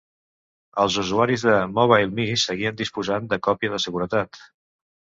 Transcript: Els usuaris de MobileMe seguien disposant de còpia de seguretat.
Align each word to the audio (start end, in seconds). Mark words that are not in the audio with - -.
Els 0.83 0.97
usuaris 1.03 1.45
de 1.49 1.59
MobileMe 1.75 2.27
seguien 2.47 2.81
disposant 2.83 3.31
de 3.35 3.41
còpia 3.51 3.77
de 3.77 3.83
seguretat. 3.87 4.43